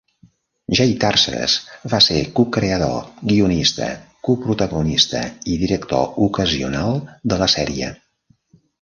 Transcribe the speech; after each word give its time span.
Jay 0.77 0.93
Tarses 1.03 1.57
va 1.93 1.99
ser 2.05 2.17
cocreador, 2.39 2.97
guionista, 3.33 3.91
coprotagonista 4.31 5.25
i 5.55 5.61
director 5.67 6.21
ocasional 6.29 7.01
de 7.33 7.43
la 7.45 7.55
sèrie. 7.59 7.97